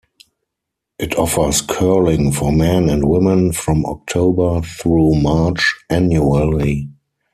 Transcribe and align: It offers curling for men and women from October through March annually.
It 0.97 1.15
offers 1.15 1.61
curling 1.61 2.31
for 2.31 2.51
men 2.51 2.89
and 2.89 3.07
women 3.07 3.51
from 3.51 3.85
October 3.85 4.61
through 4.61 5.13
March 5.13 5.75
annually. 5.91 6.89